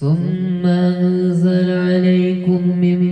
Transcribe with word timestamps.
ثم 0.00 0.66
أنزل 0.66 1.70
عليكم 1.70 2.78
من 2.80 3.07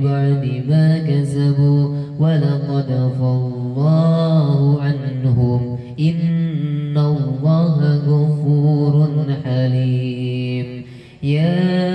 ببعد 0.00 0.62
ما 0.68 0.98
كسبوا 0.98 1.96
ولقد 2.18 2.86
عفى 2.92 3.20
الله 3.20 4.82
عنهم. 4.82 5.78
إن 6.00 6.98
الله 6.98 7.96
غفور 7.96 9.26
حليم. 9.44 10.82
يا 11.22 11.89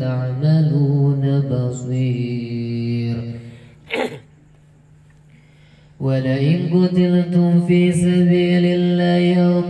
تعملون 0.00 1.40
بصير. 1.40 3.16
ولئن 6.00 6.58
قتلتم 6.74 7.66
في 7.66 7.92
سبيل 7.92 8.64
الله 8.64 9.22
أو 9.46 9.60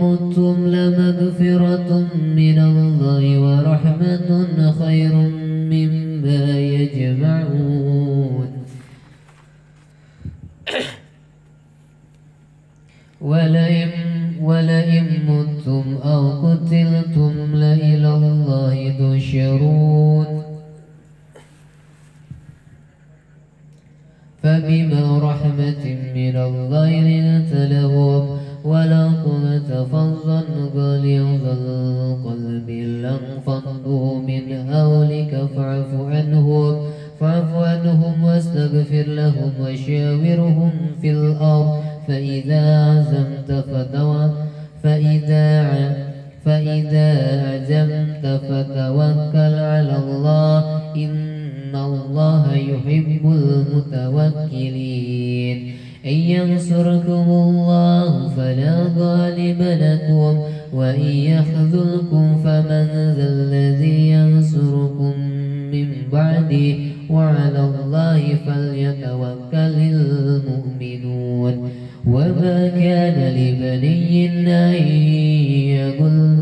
وشاورهم 40.09 40.71
في 41.01 41.11
الأرض 41.11 41.83
فإذا 42.07 42.85
عزمت 42.85 43.51
فتوكل 43.51 44.29
فإذا 44.83 45.69
فإذا 46.45 47.11
عزمت 47.49 48.25
فتوكل 48.25 49.53
على 49.59 49.95
الله 49.97 50.59
إن 50.95 51.75
الله 51.75 52.55
يحب 52.55 53.23
المتوكلين. 54.45 55.57
إن 56.05 56.11
ينصركم 56.11 57.27
الله 57.29 58.29
فلا 58.29 58.85
غالب 58.97 59.61
لكم 59.61 60.39
وإن 60.73 61.05
يخذلكم 61.05 62.41
فمن 62.43 62.85
ذا 63.17 63.27
الذي 63.29 64.09
ينصركم 64.09 65.13
من 65.71 65.87
بعده. 66.11 66.88
وعلى 67.09 67.59
الله 67.59 68.35
فليتوكل 68.45 69.75
المؤمنون. 69.93 71.69
وما 72.07 72.67
كان 72.67 73.33
لبني 73.33 74.29
أن 74.29 74.73
يقل 75.77 76.37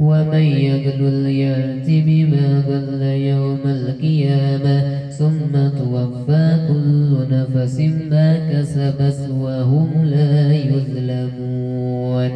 ومن 0.00 0.42
يقل 0.42 1.26
يأت 1.26 1.86
بما 1.88 2.62
قل 2.68 3.02
يوم 3.02 3.58
القيامة. 3.64 5.08
ثم 5.08 5.68
توفى 5.78 6.56
كل 6.68 7.26
نفس 7.30 7.80
ما 8.10 8.52
كسبت 8.52 9.28
وهم 9.30 10.04
لا 10.04 10.52
يظلمون. 10.52 12.30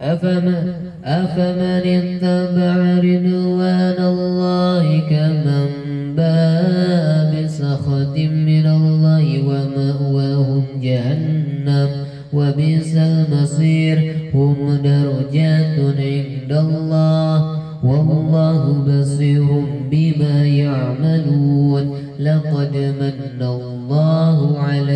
أفمن, 0.00 0.72
أفمن 1.04 1.82
اتبع 1.86 2.76
رضوان 2.98 3.98
الله 3.98 5.00
كمن 5.10 5.68
باء 6.16 7.44
بسخط 7.44 8.16
من 8.18 8.66
الله 8.66 9.26
ومأواهم 9.48 10.64
جهنم 10.82 11.88
وبئس 12.32 12.96
المصير. 12.96 14.14
هم 14.34 14.78
درجات 14.84 15.78
عند 15.98 16.52
الله 16.52 17.58
والله 17.84 18.62
بصير 18.88 19.46
بما 19.90 20.46
يعملون. 20.46 21.98
لقد 22.20 22.76
من 22.76 23.42
الله 23.42 24.58
على 24.58 24.94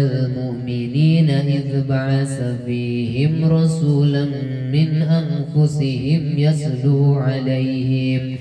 إذ 1.72 1.88
بعث 1.88 2.42
فيهم 2.66 3.44
رسولا 3.44 4.24
من 4.72 5.02
أنفسهم 5.02 6.38
يتلو 6.38 7.14
عليهم 7.14 8.36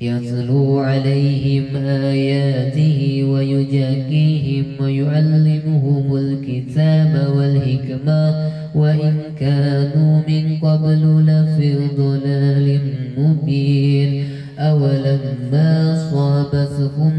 يتلو 0.00 0.78
عليهم 0.78 1.76
آياته 1.76 3.24
ويجاكيهم 3.24 4.64
ويعلمهم 4.80 6.16
الكتاب 6.16 7.36
والحكمة 7.36 8.50
وإن 8.74 9.14
كانوا 9.40 10.20
من 10.28 10.56
قبل 10.62 11.26
لفي 11.26 11.74
ضلال 11.96 12.80
مبين. 13.18 14.24
أولما 14.58 15.94
أصابتكم 15.94 17.12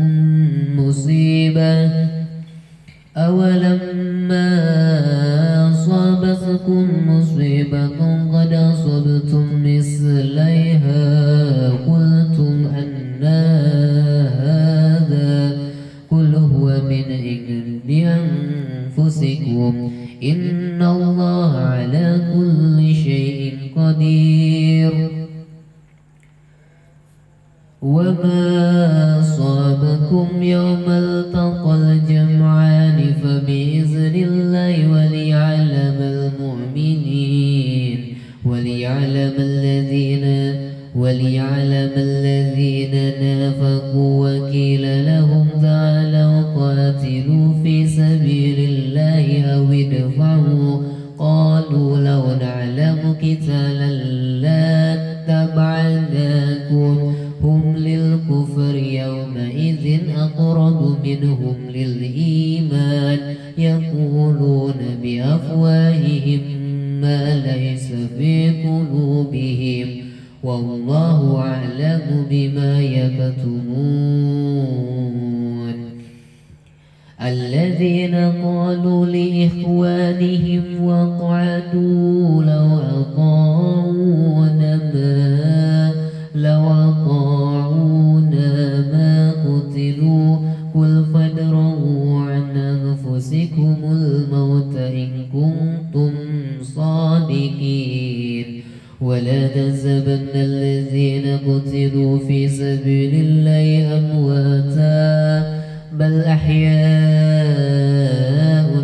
صادقين 97.36 98.62
ولا 99.02 99.48
تحسبن 99.48 100.28
الذين 100.36 101.38
قتلوا 101.38 102.20
في 102.20 102.48
سبيل 102.50 103.14
الله 103.16 103.98
أمواتا 103.98 105.56
بل 106.00 106.22
أحياء 106.22 106.76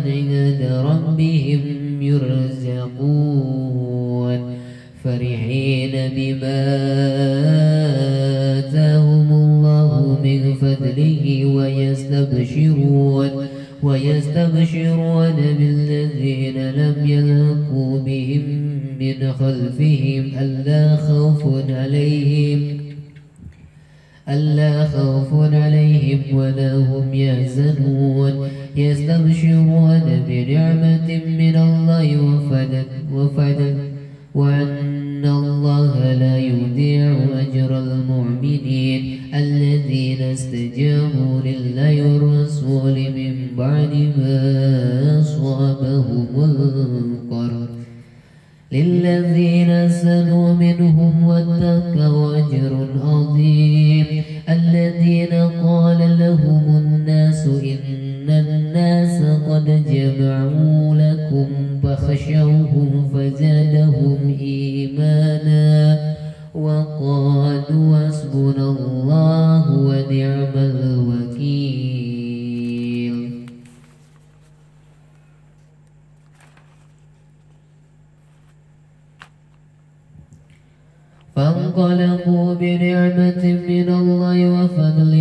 عند 0.06 0.62
ربهم 0.84 1.60
يرزقون. 2.02 3.52
فرحين 5.04 5.92
بما 6.16 6.62
آتاهم 8.58 9.32
الله 9.32 10.18
من 10.24 10.54
فضله 10.54 11.44
ويستبشرون. 11.56 13.30
ويستبشرون 13.82 15.32
بالذين 15.58 16.70
لم 16.70 17.06
يلقوا 17.06 18.00
بهم 18.00 18.42
من 19.00 19.32
خلفهم 19.32 20.24
ألا 20.40 20.96
خوف 20.96 21.70
عليهم 21.70 22.78
ألا 24.28 24.84
خوف 24.84 25.52
عليهم 25.54 26.36
ولا 26.36 26.74
هم 26.76 27.14
يحزنون. 27.14 28.48
يستبشرون 28.76 30.24
بنعمة 30.28 31.20
من 31.26 31.56
الله 31.56 32.22
وفدل 32.22 32.84
وفدل 33.12 33.91
وأن 34.34 35.24
الله 35.24 36.12
لا 36.14 36.38
يضيع 36.38 37.16
أجر 37.40 37.78
المؤمنين 37.78 39.20
الذين 39.34 40.22
استجابوا 40.22 41.40
لله 41.44 42.02
والرسول 42.02 42.94
من 42.94 43.34
بعد 43.58 43.94
ما 44.18 45.20
أصابهم 45.20 46.26
القرر 46.36 47.68
للذين 48.72 49.88
سنوا 49.88 50.54
منهم 50.54 51.24
واتقوا 51.24 52.36
أجر 52.36 52.86
عظيم. 53.04 54.06
الذين 54.48 55.32
قال 55.64 56.18
لهم 56.18 56.64
الناس 56.76 57.46
إن 57.46 58.30
الناس 58.30 59.22
قد 59.48 59.84
جمعوا 59.90 60.94
لكم 60.94 61.46
فخشوهم 62.32 63.08
فزادهم 63.14 64.18
إيمانا 64.40 65.98
وقالوا 66.54 68.08
حسبنا 68.08 68.66
الله 68.70 69.64
ونعم 69.78 70.54
الوكيل. 70.56 71.92
فانقلبوا 81.36 82.54
بنعمة 82.54 83.44
من 83.68 83.88
الله 83.88 84.38
وفضل 84.50 85.12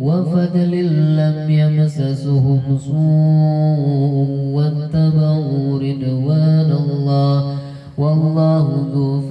وفضل 0.00 0.72
لم 1.16 1.50
يمسسهم 1.50 2.78
سوء 2.78 4.37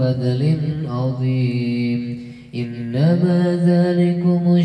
فضل 0.08 0.58
عظيم 0.88 2.20
إنما 2.56 3.60
ذلكم 3.66 4.57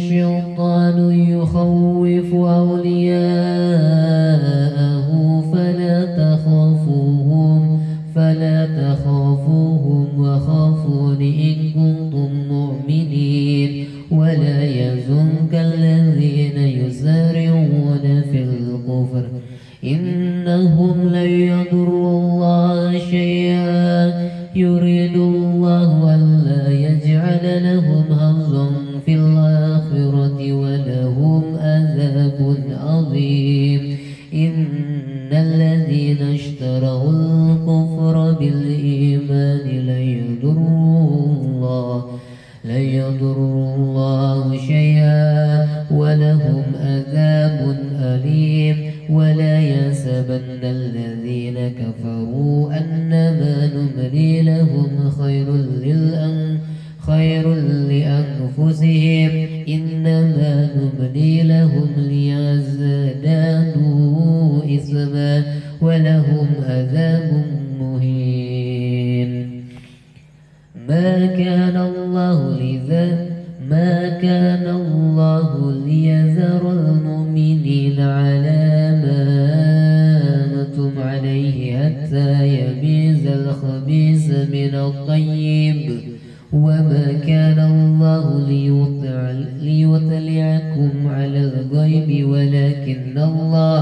ولكن 92.33 93.17
الله 93.31 93.81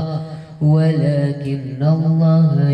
ولكن 0.60 1.80
الله 1.82 2.70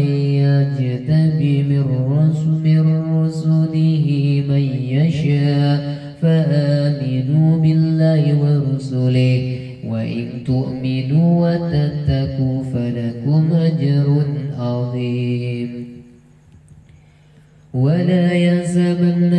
يجتبي 0.46 1.54
من 1.62 1.84
رسله 2.18 4.06
من 4.50 4.64
يشاء. 4.96 5.78
فآمنوا 6.22 7.50
بالله 7.62 8.22
ورسله 8.42 9.38
وإن 9.92 10.26
تؤمنوا 10.46 11.30
وتتقوا 11.42 12.58
فلكم 12.72 13.42
أجر 13.52 14.06
عظيم. 14.58 15.70
ولا 17.74 18.26
يحسبن 18.32 19.32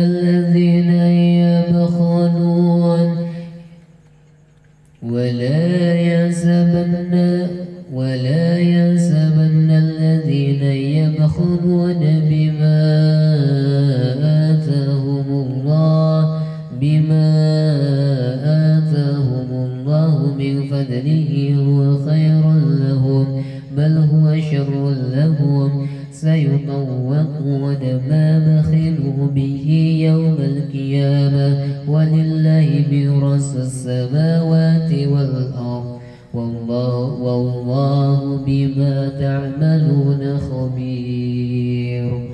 شر 24.50 24.90
لهم 25.14 25.86
سيطوقون 26.12 27.82
ما 28.10 28.26
بخلوا 28.38 29.28
به 29.34 29.66
يوم 30.02 30.36
القيامة 30.40 31.48
ولله 31.88 32.84
ميراث 32.90 33.56
السماوات 33.56 34.92
والأرض 34.92 35.98
والله, 36.34 36.96
والله 37.22 38.40
بما 38.46 39.08
تعملون 39.08 40.38
خبير. 40.38 42.28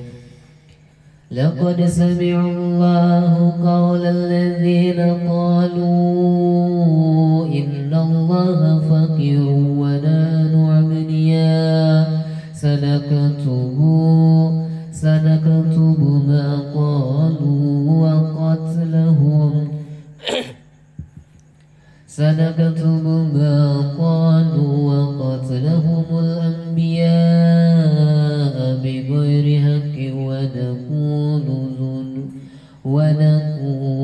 لقد 1.30 1.85
سمع 1.85 2.47
الله 2.47 3.52
قول 3.64 4.06
الذين 4.06 5.00
قالوا 5.28 6.64
إن 7.47 7.94
الله 7.94 8.74
سنكتب 12.95 13.79
سنكتب 14.93 16.01
ما 16.29 16.47
قالوا 16.75 17.91
وقتلهم. 18.03 19.69
سنكتب 22.07 23.05
ما 23.35 23.81
قالوا 23.99 24.75
وقتلهم 24.95 26.05
الأنبياء 26.19 27.17
بغير 28.83 29.47
حق 29.65 29.97
ونقول 30.17 31.47
ونقول 32.85 34.04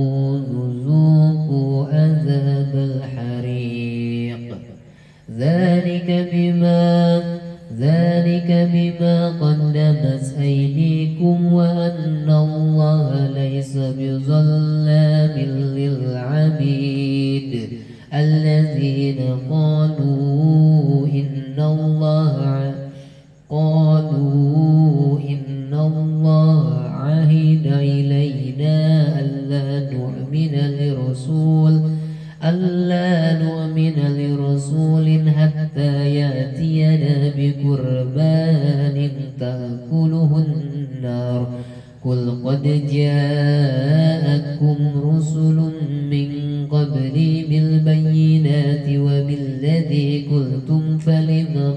بالبينات 47.48 48.86
وبالذي 48.88 50.26
قلتم 50.30 50.98
فلم 50.98 51.74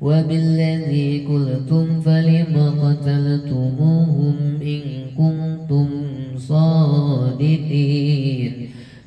وبالذي 0.00 1.18
قلتم 1.28 2.00
فلم 2.00 2.54
قتلتموهم 2.82 4.36
إن 4.62 4.80
كنتم 5.18 5.88
صادقين. 6.38 7.94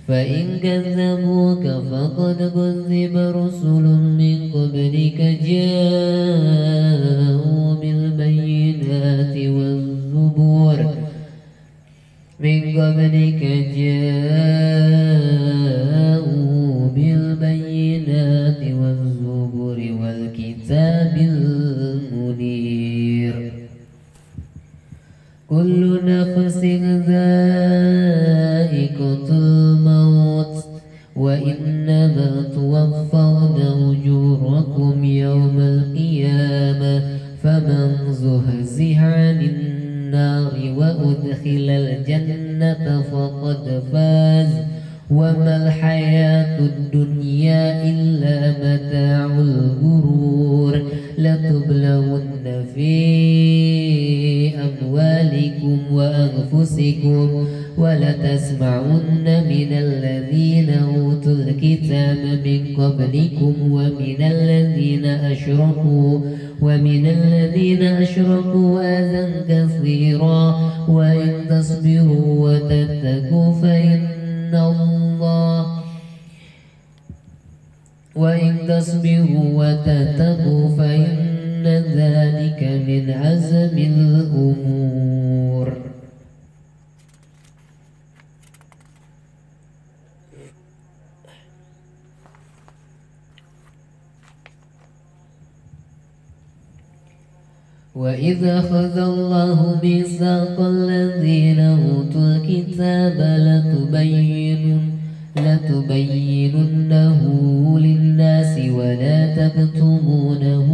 فإن 0.08 0.46
كذبوك 0.64 1.64
فقد 1.64 2.52
كذب 2.56 3.16
رسل 3.16 3.86
من 4.22 4.52
قبلك 4.52 5.20
جاءوا 5.44 6.87
قبلك 12.78 13.42
جاءوا 13.78 14.58
بالبينات 16.96 18.62
والزبور 18.80 19.78
والكتاب 20.02 21.14
المنير. 21.98 22.78
كل 25.50 26.00
نفس 26.06 26.58
ذائقة 27.08 28.08
الموت 29.32 30.66
وإنما 31.16 32.44
توفون 32.56 33.62
أجوركم 33.62 35.04
يوم 35.04 35.60
القيامة 35.60 37.04
فمن 37.44 38.14
زهزح 38.14 39.00
عن 39.00 39.42
النار 40.14 40.54
وأدخل 40.78 41.70
الجنة 41.70 43.02
فقد 43.12 43.84
فاز. 43.94 44.50
وما 45.12 45.68
الحياة 45.68 46.60
الدنيا 46.60 47.84
إلا 47.90 48.52
متاع 48.52 49.26
الغرور. 49.26 50.82
لتبلون 51.18 52.22
في 52.76 52.88
أموالكم 54.56 55.80
وأنفسكم 55.92 57.48
ولتسمعن 57.78 59.26
من 59.50 59.68
الذين 59.72 60.70
أوتوا 60.70 61.32
الكتاب 61.32 62.18
من 62.46 62.76
قبلكم 62.78 63.54
ومن 63.72 64.22
الذين 64.22 65.06
أشركوا 65.06 66.20
ومن 66.62 67.06
الذين 67.06 67.84
أشركوا 67.84 68.82
أذى 68.82 69.26
كثيرا 69.50 70.72
وإن 70.90 71.32
تصبروا 71.50 72.50
وتتقوا 72.50 73.62
فإن 73.62 74.56
الله 74.56 75.84
وإن 78.16 78.56
تصبروا 78.68 79.46
وتتقوا 79.54 80.78
فإن 80.78 81.64
ذلك 81.96 82.64
من 82.88 83.10
عزم 83.10 83.78
الأمور. 83.78 85.17
وإذا 98.08 98.60
أخذ 98.60 98.98
الله 98.98 99.80
ميثاق 99.84 100.60
الذين 100.60 101.60
أوتوا 101.60 102.36
الكتاب 102.36 103.18
لتبين 103.20 104.80
لتبيننه 105.38 107.22
للناس 107.80 108.60
ولا 108.70 109.36
تكتمونه 109.36 110.70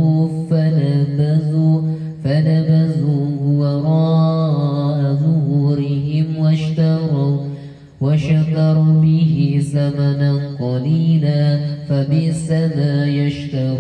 فنبذوا 0.50 1.82
فنبذوه 2.24 3.42
وراء 3.44 5.14
ظهورهم 5.14 6.38
واشتروا 6.38 7.38
وشكروا 8.02 9.02
به 9.02 9.64
ثمنا 9.74 10.40
قليلا 10.60 11.60
فبئس 11.90 12.52
ما 12.52 13.08
يشترون 13.08 13.73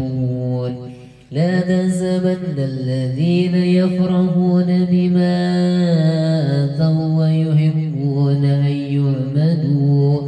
لا 1.33 1.61
تحسبن 1.61 2.57
الذين 2.57 3.55
يفرحون 3.55 4.85
بما 4.91 5.37
أتوا 6.65 7.19
ويحبون 7.19 8.45
أن 8.45 8.71
يعمدوا 8.71 10.21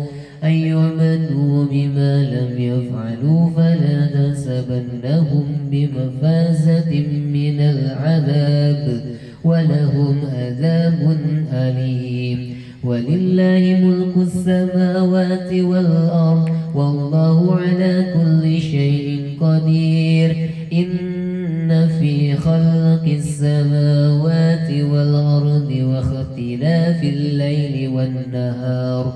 أن 0.43 0.51
يعمدوا 0.51 1.65
بما 1.71 2.23
لم 2.23 2.61
يفعلوا. 2.61 3.49
فلا 3.55 4.05
تحسبنهم 4.05 5.45
بمفازة 5.71 6.91
من 7.33 7.59
العذاب 7.59 9.01
ولهم 9.43 10.15
عذاب 10.33 11.17
أليم. 11.53 12.55
ولله 12.83 13.79
ملك 13.83 14.27
السماوات 14.27 15.53
والأرض 15.53 16.49
والله 16.75 17.55
على 17.55 18.13
كل 18.13 18.61
شيء 18.61 19.14
قدير. 19.41 20.49
إن 20.73 21.87
في 21.99 22.35
خلق 22.35 23.03
السماوات 23.05 24.71
والأرض 24.71 25.71
واختلاف 25.81 27.03
الليل 27.03 27.89
والنهار 27.89 29.13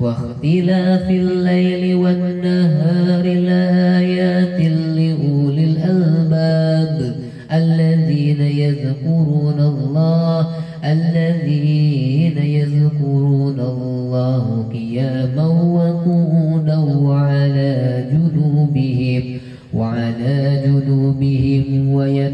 واختلاف 0.00 1.10
الليل 1.10 1.94
والنهار 1.94 3.24
لآيات 3.24 4.19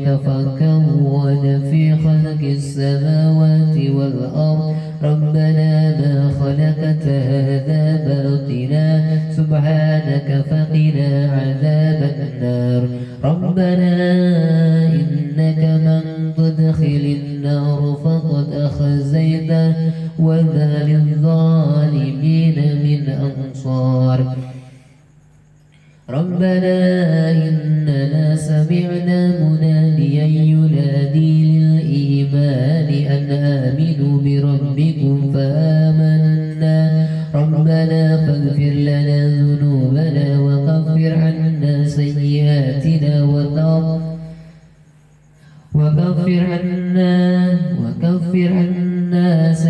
يتفكرون 0.07 1.61
في 1.71 1.97
خلق 1.97 2.43
السماوات 2.43 3.77
والأرض. 3.77 4.56
الناس 48.87 49.67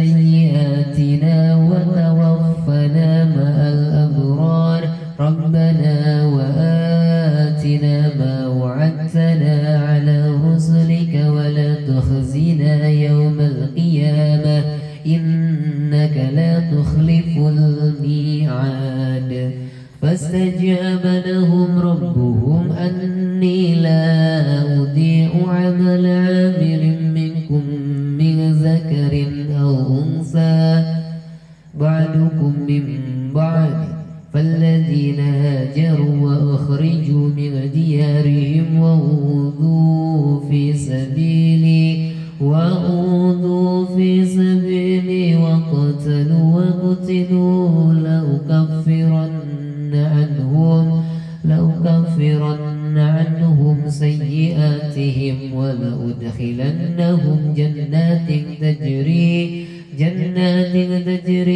عنهم 49.92 51.04
لأكفرن 51.44 52.98
عنهم 52.98 53.76
سيئاتهم 53.88 55.36
ولأدخلنهم 55.54 57.38
جنات 57.56 58.28
تجري 58.60 59.66
جنات 59.98 60.74
تجري 61.06 61.55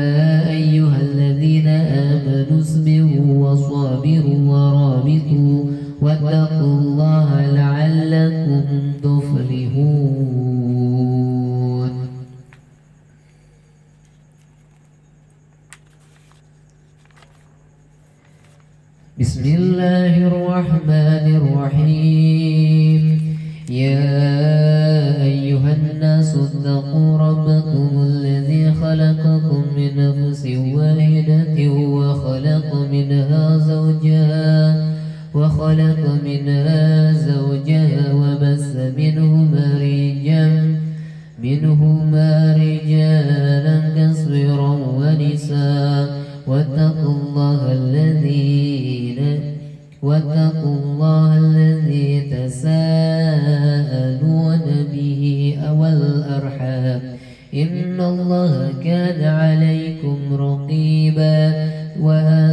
واتقوا 50.01 50.75
الله 50.83 51.37
الذي 51.37 52.21
تساءلون 52.21 53.81
به 54.93 55.57
والأرحام 55.71 57.01
إن 57.53 58.01
الله 58.01 58.73
كان 58.83 59.23
عليكم 59.23 60.17
رقيبا. 60.33 61.71
وآتوا 61.99 62.50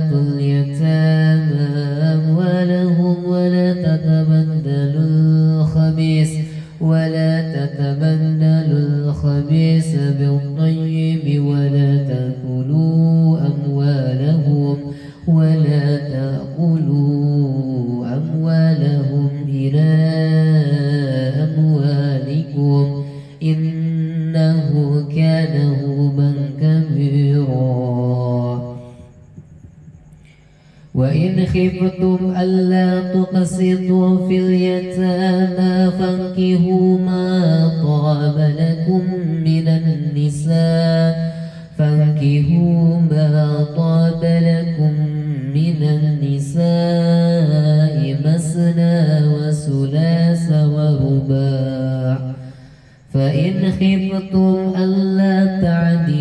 طاب 37.83 38.39
لكم 38.59 39.03
من 39.45 39.69
النساء 39.69 41.13
فانكهوا 41.79 43.01
ما 43.11 43.67
طاب 43.77 44.23
لكم 44.25 44.93
من 45.55 45.83
النساء 45.83 46.67
مثنى 48.25 49.27
وثلاث 49.35 50.53
ورباع 50.53 52.19
فإن 53.15 53.55
خفتم 53.73 54.73
ألا 54.83 55.61
تعدلوا 55.63 56.18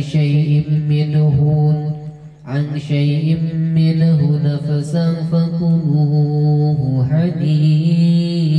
شيء 0.00 0.64
منه 0.88 1.38
عن 2.46 2.78
شيء 2.78 3.38
منه 3.54 4.40
نفسا 4.44 5.14
فكلوه 5.32 7.06
هنيئا 7.10 8.56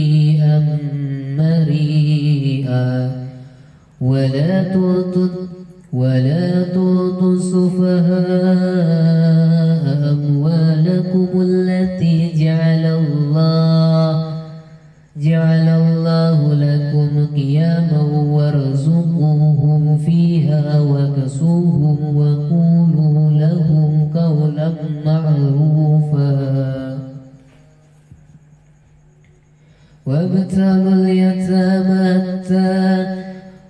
مريئا. 1.37 3.11
ولا 4.01 4.73
تؤتوا 4.73 5.27
ولا 5.93 6.63
تعطوا 6.63 7.33
السفهاء 7.33 9.20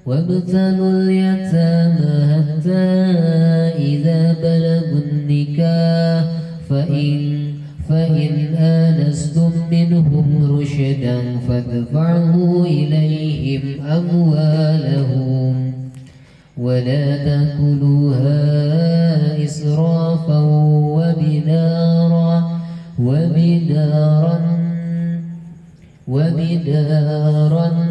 وابتلوا 0.06 0.91
اليتامى 0.91 2.34
حتى 2.34 2.88
إذا 3.78 4.34
بلغوا 4.44 5.02
النكاح 5.12 6.24
فإن 6.70 7.41
فإن 7.89 8.56
آنستم 8.56 9.52
منهم 9.72 10.58
رشدا 10.60 11.17
فادفعوا 11.48 12.65
إليهم 12.65 13.86
أموالهم. 13.86 15.72
ولا 16.58 17.17
تأكلوها 17.17 18.41
إسرافا 19.44 20.39
وبدارا 20.98 22.60
وبدارا 23.00 24.39
وبدارا 26.08 27.90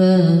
مما 0.00 0.39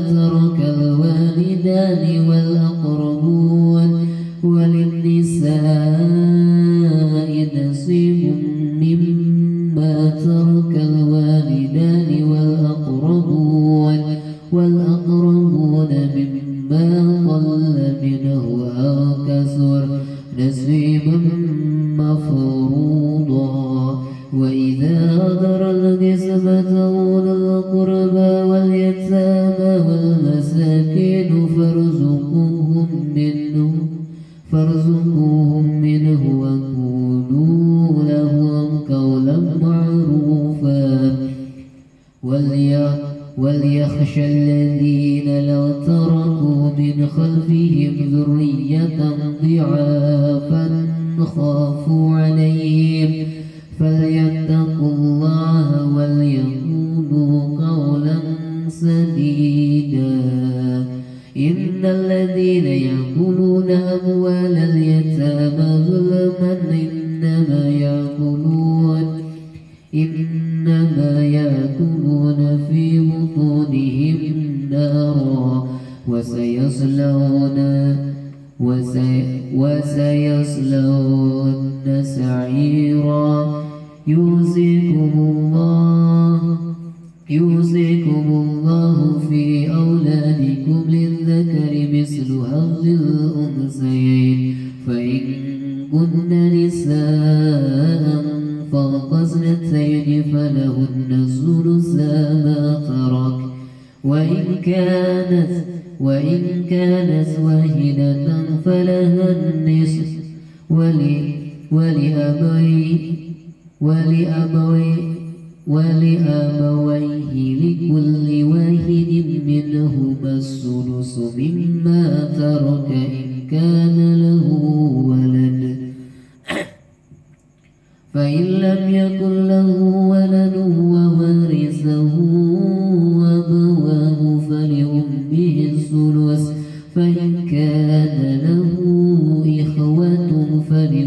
وليخشى 43.37 44.25
الذين 44.25 45.47
لو 45.47 45.71
تركوا 45.71 46.71
من 46.77 47.07
خلفهم 47.07 47.95
ذرية 48.13 49.15
ضعافا 49.43 50.87
خافوا 51.19 51.70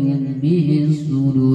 إخوة 0.04 0.08
فلأمه 0.40 1.53